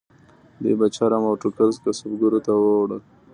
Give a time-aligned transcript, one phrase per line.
[0.61, 2.93] دوی به چرم او ټوکر کسبګرو ته ووړل.